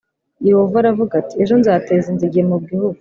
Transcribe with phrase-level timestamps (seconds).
[0.47, 2.99] yehova aravuga ati ejo nzateza inzige mu gihugu